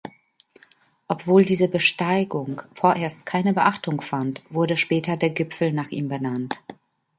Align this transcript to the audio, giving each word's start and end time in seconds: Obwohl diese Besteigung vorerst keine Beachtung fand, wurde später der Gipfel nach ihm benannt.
Obwohl 1.07 1.45
diese 1.45 1.67
Besteigung 1.67 2.63
vorerst 2.73 3.27
keine 3.27 3.53
Beachtung 3.53 4.01
fand, 4.01 4.41
wurde 4.49 4.75
später 4.75 5.15
der 5.15 5.29
Gipfel 5.29 5.73
nach 5.73 5.89
ihm 5.89 6.09
benannt. 6.09 6.59